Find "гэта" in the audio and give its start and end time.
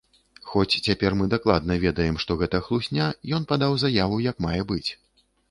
2.41-2.63